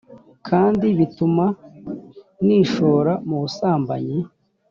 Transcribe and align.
kandi 0.47 0.87
bituma 0.97 1.45
nishora 2.45 3.13
mu 3.27 3.37
busambanyi 3.41 4.17